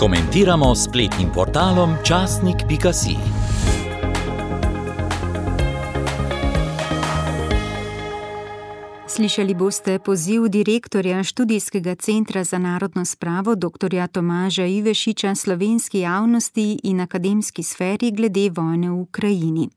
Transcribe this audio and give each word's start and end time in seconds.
Komentiramo 0.00 0.74
spletnim 0.74 1.28
portalom 1.34 1.94
časnik.si. 2.04 3.16
Slišali 9.08 9.54
boste 9.54 9.98
poziv 9.98 10.48
direktorja 10.48 11.22
študijskega 11.24 11.94
centra 11.94 12.44
za 12.44 12.58
narodno 12.58 13.04
spravo 13.04 13.54
dr. 13.54 14.06
Tomaža 14.12 14.66
Ivešiča 14.66 15.34
slovenski 15.34 16.00
javnosti 16.00 16.80
in 16.82 17.00
akademski 17.00 17.62
sferi 17.62 18.10
glede 18.10 18.50
vojne 18.50 18.90
v 18.90 19.00
Ukrajini. 19.00 19.68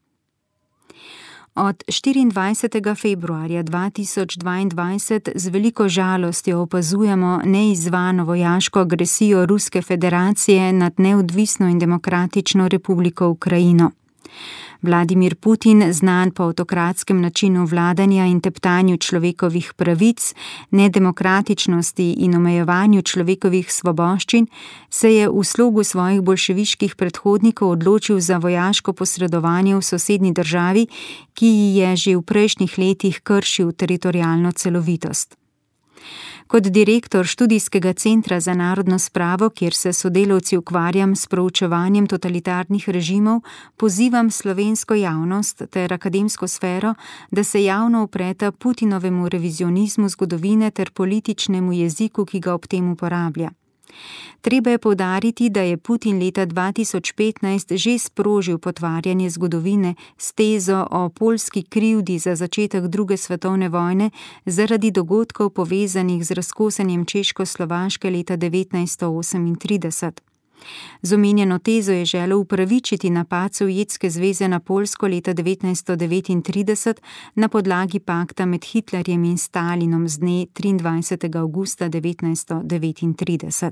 Od 1.56 1.84
24. 1.88 2.96
februarja 3.02 3.64
2022 3.64 5.32
z 5.36 5.50
veliko 5.50 5.90
žalostjo 5.90 6.60
opazujemo 6.62 7.42
neizvano 7.46 8.26
vojaško 8.26 8.80
agresijo 8.80 9.46
Ruske 9.46 9.82
federacije 9.82 10.74
nad 10.74 10.94
neodvisno 10.98 11.68
in 11.68 11.80
demokratično 11.80 12.68
republiko 12.68 13.28
Ukrajino. 13.28 13.92
Vladimir 14.82 15.36
Putin, 15.36 15.94
znan 15.94 16.32
po 16.32 16.44
avtokratskem 16.44 17.22
načinu 17.22 17.66
vladanja 17.66 18.26
in 18.26 18.40
teptanju 18.42 18.98
človekovih 18.98 19.74
pravic, 19.76 20.34
nedemokratičnosti 20.72 22.14
in 22.24 22.36
omejevanju 22.36 23.02
človekovih 23.02 23.72
svoboščin, 23.72 24.48
se 24.90 25.12
je 25.14 25.28
v 25.30 25.44
slogu 25.44 25.84
svojih 25.84 26.22
bolševiških 26.22 26.96
predhodnikov 26.96 27.76
odločil 27.76 28.20
za 28.20 28.38
vojaško 28.38 28.94
posredovanje 28.94 29.76
v 29.76 29.82
sosednji 29.82 30.32
državi, 30.34 30.88
ki 31.34 31.48
ji 31.48 31.76
je 31.78 31.96
že 31.96 32.16
v 32.16 32.22
prejšnjih 32.22 32.78
letih 32.78 33.20
kršil 33.24 33.72
teritorijalno 33.72 34.52
celovitost. 34.52 35.36
Kot 36.50 36.64
direktor 36.64 37.26
študijskega 37.26 37.94
centra 37.94 38.40
za 38.40 38.54
narodno 38.54 39.00
spravo, 39.00 39.50
kjer 39.50 39.74
se 39.74 39.94
sodelavci 39.94 40.58
ukvarjam 40.58 41.16
s 41.16 41.28
proučevanjem 41.28 42.08
totalitarnih 42.08 42.90
režimov, 42.90 43.42
pozivam 43.78 44.32
slovensko 44.32 44.94
javnost 44.94 45.62
ter 45.70 45.94
akademsko 45.94 46.48
sfero, 46.48 46.94
da 47.32 47.44
se 47.44 47.64
javno 47.64 48.04
upreta 48.04 48.52
Putinovemu 48.52 49.30
revizionizmu 49.30 50.10
zgodovine 50.10 50.72
ter 50.72 50.92
političnemu 50.92 51.74
jeziku, 51.74 52.26
ki 52.26 52.40
ga 52.40 52.54
ob 52.54 52.66
tem 52.68 52.92
uporablja. 52.92 53.52
Treba 54.42 54.70
je 54.70 54.78
povdariti, 54.78 55.50
da 55.50 55.62
je 55.62 55.78
Putin 55.78 56.20
leta 56.20 56.46
2015 56.46 57.78
že 57.78 58.00
sprožil 58.00 58.58
potvarjanje 58.58 59.30
zgodovine 59.30 59.96
s 60.18 60.32
tezo 60.32 60.88
o 60.92 61.10
polski 61.10 61.64
krivdi 61.64 62.20
za 62.20 62.36
začetek 62.36 62.84
druge 62.88 63.18
svetovne 63.18 63.70
vojne 63.70 64.10
zaradi 64.46 64.92
dogodkov 64.92 65.50
povezanih 65.50 66.26
z 66.26 66.32
razkosanjem 66.32 67.06
Češko-Slovaške 67.06 68.10
leta 68.12 68.38
1938. 68.38 70.29
Z 71.02 71.14
omenjeno 71.14 71.60
tezo 71.60 71.92
je 71.92 72.06
želel 72.06 72.40
upravičiti 72.40 73.10
napad 73.10 73.54
Sovjetske 73.54 74.10
zveze 74.10 74.48
na 74.48 74.60
Polsko 74.60 75.08
leta 75.08 75.34
1939 75.34 77.00
na 77.36 77.48
podlagi 77.48 78.00
pakta 78.00 78.46
med 78.46 78.66
Hitlerjem 78.66 79.24
in 79.24 79.38
Stalinom 79.38 80.08
z 80.08 80.20
dne 80.20 80.46
23. 80.54 81.38
augusta 81.40 81.90
1939. 81.90 83.72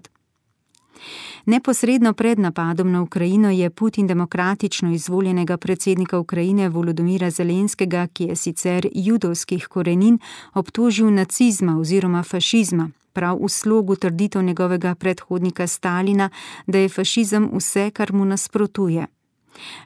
Neposredno 1.46 2.14
pred 2.14 2.40
napadom 2.40 2.92
na 2.92 3.02
Ukrajino 3.02 3.50
je 3.50 3.70
Putin 3.70 4.08
demokratično 4.08 4.92
izvoljenega 4.92 5.58
predsednika 5.58 6.20
Ukrajine 6.20 6.70
Volodomira 6.70 7.30
Zelenskega, 7.30 8.08
ki 8.08 8.24
je 8.24 8.36
sicer 8.36 8.88
judovskih 8.94 9.68
korenin, 9.68 10.20
obtožil 10.54 11.14
nacizma 11.14 11.80
oziroma 11.80 12.24
fašizma, 12.24 12.90
prav 13.18 13.40
v 13.42 13.50
slogu 13.50 13.96
trditev 13.96 14.44
njegovega 14.46 14.96
predhodnika 14.96 15.68
Stalina, 15.68 16.30
da 16.68 16.78
je 16.78 16.90
fašizem 16.90 17.50
vse, 17.54 17.90
kar 17.92 18.14
mu 18.14 18.26
nasprotuje. 18.26 19.08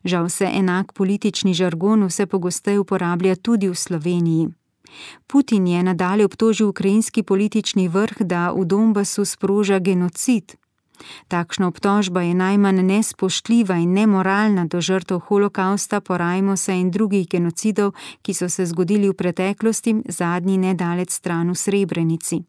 Žal 0.04 0.30
se 0.30 0.50
enak 0.54 0.92
politični 0.94 1.54
žargon 1.54 2.04
vse 2.04 2.26
pogosteje 2.26 2.80
uporablja 2.80 3.36
tudi 3.36 3.70
v 3.70 3.76
Sloveniji. 3.76 4.50
Putin 5.28 5.68
je 5.68 5.84
nadalje 5.84 6.26
obtožil 6.26 6.68
ukrajinski 6.68 7.24
politični 7.24 7.88
vrh, 7.88 8.20
da 8.20 8.52
v 8.52 8.66
Donbasu 8.66 9.26
sproža 9.26 9.80
genocid. 9.80 10.56
Takšna 11.28 11.68
obtožba 11.68 12.22
je 12.22 12.34
najmanj 12.34 12.84
nespoštljiva 12.84 13.80
in 13.82 13.94
nemoralna 13.94 14.66
do 14.66 14.82
žrtev 14.82 15.24
holokausta, 15.28 16.02
porajmosa 16.02 16.74
in 16.74 16.92
drugih 16.92 17.28
genocidov, 17.30 17.96
ki 18.22 18.34
so 18.34 18.50
se 18.50 18.66
zgodili 18.66 19.10
v 19.10 19.18
preteklosti, 19.18 19.96
zadnji 20.10 20.58
nedalec 20.58 21.14
stran 21.14 21.50
v 21.50 21.56
Srebrenici. 21.56 22.44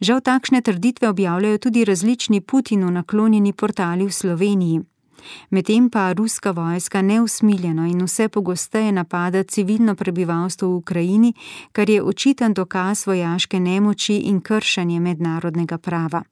Žal 0.00 0.20
takšne 0.20 0.60
trditve 0.62 1.08
objavljajo 1.08 1.58
tudi 1.58 1.84
različni 1.84 2.40
Putinu 2.40 2.90
naklonjeni 2.90 3.52
portali 3.52 4.06
v 4.06 4.12
Sloveniji. 4.12 4.80
Medtem 5.50 5.90
pa 5.90 6.12
ruska 6.12 6.50
vojska 6.50 7.02
neusmiljeno 7.02 7.86
in 7.86 8.04
vse 8.04 8.28
pogosteje 8.28 8.92
napada 8.92 9.42
civilno 9.42 9.94
prebivalstvo 9.94 10.68
v 10.68 10.74
Ukrajini, 10.74 11.34
kar 11.72 11.90
je 11.90 12.02
očiten 12.02 12.54
dokaz 12.54 13.06
vojaške 13.06 13.60
nemoči 13.60 14.16
in 14.16 14.40
kršenje 14.40 15.00
mednarodnega 15.00 15.78
prava. 15.78 16.22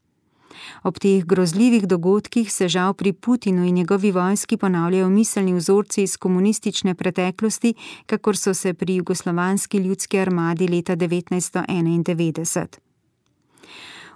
Ob 0.82 0.98
teh 0.98 1.24
grozljivih 1.24 1.86
dogodkih 1.86 2.52
se 2.52 2.68
žal 2.68 2.94
pri 2.94 3.12
Putinu 3.12 3.64
in 3.64 3.74
njegovi 3.74 4.10
vojski 4.12 4.56
ponavljajo 4.56 5.08
miselni 5.08 5.52
vzorci 5.54 6.02
iz 6.02 6.16
komunistične 6.16 6.94
preteklosti, 6.94 7.74
kakor 8.06 8.36
so 8.36 8.54
se 8.54 8.74
pri 8.74 8.94
jugoslovanski 8.94 9.78
ljudski 9.78 10.18
armadi 10.18 10.68
leta 10.68 10.96
1991. 10.96 12.93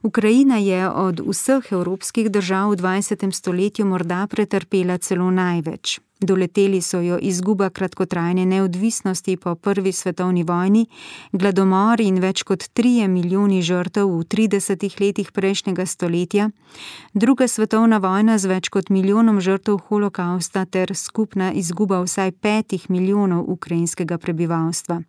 Ukrajina 0.03 0.57
je 0.57 0.91
od 0.91 1.21
vseh 1.21 1.73
evropskih 1.73 2.31
držav 2.31 2.71
v 2.71 2.77
20. 2.77 3.33
stoletju 3.33 3.87
morda 3.87 4.27
pretrpela 4.31 4.99
celo 4.99 5.31
največ. 5.31 6.01
Doleteli 6.21 6.83
so 6.83 7.01
jo 7.01 7.19
izguba 7.23 7.71
kratkotrajne 7.71 8.47
neodvisnosti 8.47 9.37
po 9.37 9.55
prvi 9.55 9.93
svetovni 9.93 10.43
vojni, 10.43 10.87
gladomor 11.33 12.01
in 12.01 12.19
več 12.19 12.43
kot 12.43 12.65
trije 12.75 13.09
milijoni 13.09 13.63
žrtev 13.63 14.11
v 14.11 14.25
30 14.25 15.01
letih 15.01 15.31
prejšnjega 15.33 15.87
stoletja, 15.87 16.51
druga 17.15 17.49
svetovna 17.49 17.99
vojna 17.99 18.39
z 18.39 18.51
več 18.51 18.69
kot 18.69 18.91
milijonom 18.91 19.41
žrtev 19.41 19.79
holokausta 19.89 20.65
ter 20.65 20.95
skupna 20.95 21.53
izguba 21.53 22.03
vsaj 22.03 22.33
petih 22.33 22.91
milijonov 22.91 23.45
ukrajinskega 23.47 24.19
prebivalstva. 24.19 25.03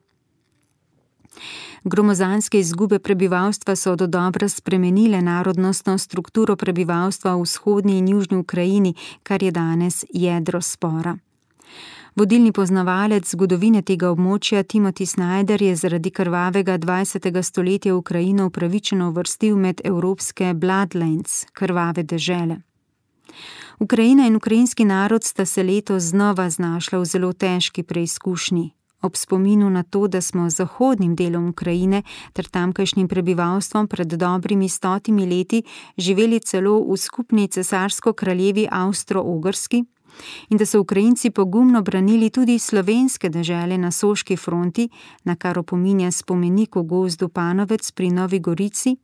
Gromozanske 1.83 2.59
izgube 2.59 2.99
prebivalstva 2.99 3.75
so 3.75 3.95
do 3.95 4.07
dobra 4.07 4.49
spremenile 4.49 5.21
narodnostno 5.21 5.97
strukturo 5.97 6.55
prebivalstva 6.55 7.35
v 7.35 7.41
vzhodni 7.41 7.97
in 7.97 8.07
južni 8.07 8.37
Ukrajini, 8.37 8.93
kar 9.23 9.43
je 9.43 9.51
danes 9.51 10.05
jedro 10.13 10.61
spora. 10.61 11.17
Vodilni 12.15 12.51
poznavalec 12.51 13.29
zgodovine 13.31 13.81
tega 13.81 14.09
območja 14.11 14.63
Timothy 14.63 15.05
Snyder 15.07 15.61
je 15.61 15.75
zaradi 15.75 16.11
krvavega 16.11 16.77
20. 16.77 17.41
stoletja 17.43 17.95
Ukrajino 17.95 18.47
upravičeno 18.49 19.09
uvrstil 19.09 19.55
med 19.55 19.81
evropske 19.83 20.53
Bloodlands, 20.53 21.45
krvave 21.53 22.03
dežele. 22.03 22.57
Ukrajina 23.79 24.27
in 24.27 24.35
ukrajinski 24.35 24.85
narod 24.85 25.23
sta 25.23 25.45
se 25.45 25.63
letos 25.63 26.03
znova 26.03 26.49
znašla 26.49 26.99
v 26.99 27.05
zelo 27.05 27.33
težki 27.33 27.83
preizkušnji, 27.83 28.71
ob 29.01 29.15
spominu 29.15 29.69
na 29.69 29.83
to, 29.83 30.07
da 30.07 30.21
smo 30.21 30.49
z 30.49 30.55
zahodnim 30.55 31.15
delom 31.15 31.49
Ukrajine 31.49 32.03
ter 32.33 32.45
tamkajšnjim 32.45 33.07
prebivalstvom 33.07 33.87
pred 33.87 34.07
dobrimi 34.07 34.69
stotimi 34.69 35.25
leti 35.25 35.63
živeli 35.97 36.39
celo 36.39 36.83
v 36.83 36.97
skupni 36.97 37.47
cesarsko-kraljevi 37.47 38.67
Avstro-Ogrski. 38.71 39.83
In 40.49 40.57
da 40.57 40.65
so 40.65 40.81
Ukrajinci 40.81 41.29
pogumno 41.29 41.81
branili 41.81 42.29
tudi 42.29 42.59
slovenske 42.59 43.29
dežele 43.29 43.77
na 43.77 43.91
Soški 43.91 44.37
fronti, 44.37 44.89
na 45.23 45.35
kar 45.35 45.59
opominja 45.59 46.11
spomenik 46.11 46.75
v 46.75 46.83
gozdu 46.83 47.29
Panovec 47.29 47.91
pri 47.91 48.09
Novi 48.11 48.39
Gorici, 48.39 48.97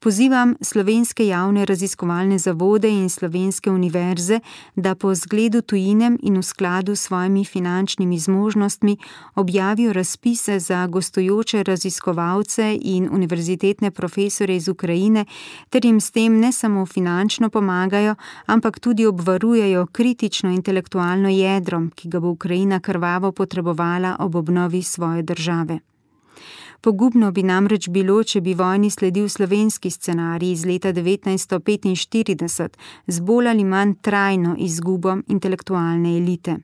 Pozivam 0.00 0.56
slovenske 0.60 1.26
javne 1.26 1.64
raziskovalne 1.64 2.38
zavode 2.38 2.88
in 2.88 3.08
slovenske 3.08 3.70
univerze, 3.70 4.40
da 4.76 4.94
po 4.94 5.14
zgledu 5.14 5.62
tujinem 5.62 6.18
in 6.22 6.36
v 6.36 6.42
skladu 6.42 6.96
s 6.96 7.00
svojimi 7.00 7.44
finančnimi 7.44 8.18
zmožnostmi 8.18 8.96
objavijo 9.34 9.92
razpise 9.92 10.58
za 10.58 10.86
gostujoče 10.86 11.62
raziskovalce 11.62 12.78
in 12.82 13.08
univerzitetne 13.12 13.90
profesore 13.90 14.56
iz 14.56 14.68
Ukrajine, 14.68 15.24
ter 15.70 15.84
jim 15.84 16.00
s 16.00 16.10
tem 16.10 16.40
ne 16.40 16.52
samo 16.52 16.86
finančno 16.86 17.50
pomagajo, 17.50 18.14
ampak 18.46 18.80
tudi 18.80 19.06
obvarujejo 19.06 19.86
kritično 19.86 20.50
intelektualno 20.50 21.28
jedro, 21.28 21.82
ki 21.94 22.08
ga 22.08 22.20
bo 22.20 22.28
Ukrajina 22.28 22.80
krvavo 22.80 23.32
potrebovala 23.32 24.16
ob 24.18 24.34
obnovi 24.34 24.82
svoje 24.82 25.22
države. 25.22 25.93
Pogubno 26.84 27.30
bi 27.32 27.42
namreč 27.42 27.86
bilo, 27.88 28.18
če 28.28 28.42
bi 28.44 28.52
vojni 28.54 28.90
sledil 28.92 29.28
slovenski 29.32 29.88
scenarij 29.90 30.50
iz 30.52 30.64
leta 30.68 30.90
1945 30.92 32.68
z 33.06 33.20
bolj 33.24 33.48
ali 33.48 33.64
manj 33.64 33.94
trajno 34.04 34.52
izgubo 34.58 35.14
intelektualne 35.32 36.12
elite. 36.18 36.58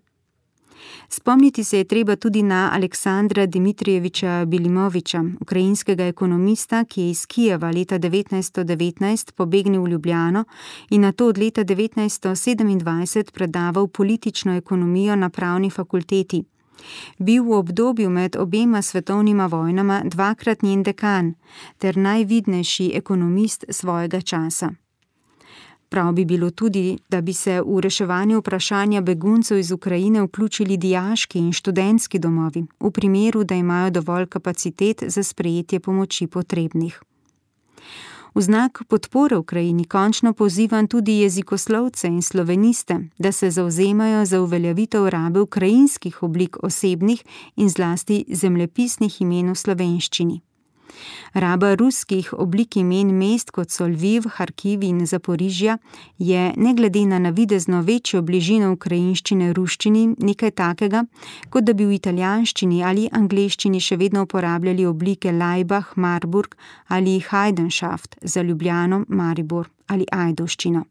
Spomniti 1.09 1.65
se 1.65 1.79
je 1.79 1.85
treba 1.85 2.17
tudi 2.17 2.43
na 2.43 2.69
Aleksandra 2.75 3.47
Dmitrijeviča 3.47 4.45
Bilimoviča, 4.45 5.25
ukrajinskega 5.41 6.13
ekonomista, 6.13 6.85
ki 6.85 7.01
je 7.01 7.11
iz 7.11 7.27
Kijeva 7.27 7.71
leta 7.71 7.99
1919 7.99 9.33
pobegnil 9.33 9.83
v 9.83 9.97
Ljubljano 9.97 10.45
in 10.91 11.01
na 11.01 11.13
to 11.13 11.33
od 11.33 11.39
leta 11.39 11.65
1927 11.65 13.33
predaval 13.33 13.89
politično 13.89 14.57
ekonomijo 14.57 15.17
na 15.17 15.31
pravni 15.31 15.71
fakulteti. 15.71 16.45
Bil 17.19 17.45
v 17.45 17.53
obdobju 17.53 18.11
med 18.11 18.37
obema 18.37 18.83
svetovnima 18.83 19.47
vojnama 19.47 20.03
dvakrat 20.05 20.63
njen 20.63 20.83
dekan 20.83 21.35
ter 21.79 21.97
najvidnejši 21.97 22.93
ekonomist 22.95 23.65
svojega 23.69 24.21
časa. 24.21 24.71
Prav 25.91 26.13
bi 26.13 26.25
bilo 26.25 26.51
tudi, 26.51 26.99
da 27.09 27.21
bi 27.21 27.33
se 27.33 27.61
v 27.67 27.81
reševanje 27.81 28.37
vprašanja 28.37 29.01
beguncev 29.01 29.59
iz 29.59 29.73
Ukrajine 29.73 30.23
vključili 30.23 30.77
dijaški 30.77 31.39
in 31.39 31.53
študentski 31.53 32.19
domovi, 32.19 32.65
v 32.81 32.91
primeru, 32.91 33.45
da 33.45 33.55
imajo 33.55 33.91
dovolj 33.91 34.27
kapacitet 34.27 35.03
za 35.07 35.23
sprejetje 35.23 35.81
pomoči 35.81 36.27
potrebnih. 36.27 37.03
V 38.35 38.43
znak 38.43 38.83
podpore 38.89 39.37
Ukrajini 39.37 39.85
končno 39.85 40.33
pozivam 40.33 40.87
tudi 40.87 41.13
jezikoslovce 41.13 42.09
in 42.09 42.23
sloveniste, 42.23 42.99
da 43.19 43.33
se 43.33 43.51
zauzemajo 43.51 44.25
za 44.25 44.41
uveljavitev 44.43 45.09
rabe 45.09 45.41
ukrajinskih 45.41 46.23
oblik 46.23 46.57
osebnih 46.63 47.25
in 47.57 47.69
zlasti 47.69 48.25
zemljepisnih 48.29 49.21
imen 49.21 49.51
v 49.51 49.55
slovenščini. 49.55 50.41
Raba 51.35 51.75
ruskih 51.75 52.33
oblik 52.33 52.77
imen 52.77 53.13
mest 53.15 53.51
kot 53.51 53.71
so 53.71 53.87
Lviv, 53.87 54.27
Harkiv 54.37 54.83
in 54.83 55.07
Zaporižja 55.07 55.79
je, 56.19 56.53
ne 56.57 56.75
glede 56.75 57.05
na 57.07 57.19
navidezno 57.19 57.83
večjo 57.83 58.23
bližino 58.23 58.73
ukrajinščine 58.73 59.53
ruščini, 59.53 60.07
nekaj 60.19 60.51
takega, 60.51 61.05
kot 61.51 61.65
da 61.65 61.73
bi 61.73 61.87
v 61.87 61.99
italijanščini 61.99 62.83
ali 62.85 63.09
angleščini 63.13 63.81
še 63.81 63.97
vedno 63.97 64.25
uporabljali 64.27 64.87
oblike 64.87 65.33
Leibach, 65.33 65.97
Marburg 65.97 66.57
ali 66.89 67.21
Heidenschaft 67.31 68.17
za 68.23 68.43
Ljubljano, 68.43 69.05
Maribor 69.09 69.71
ali 69.87 70.07
Ajdovščino. 70.13 70.85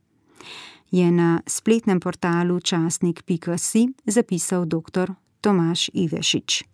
Je 0.91 1.11
na 1.11 1.41
spletnem 1.45 1.99
portalu 1.99 2.59
časnik.si 2.59 3.87
zapisal 4.05 4.65
dr. 4.65 5.13
Tomaš 5.41 5.89
Ivešič. 5.93 6.68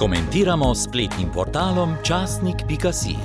Komentiramo 0.00 0.74
spletnim 0.74 1.28
portalom 1.28 1.94
časnik.si. 2.02 3.16